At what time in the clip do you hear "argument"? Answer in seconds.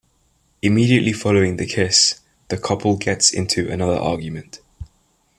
3.99-4.59